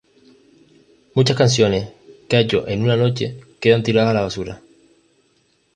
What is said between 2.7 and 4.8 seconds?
una noche, quedan tiradas a la basura.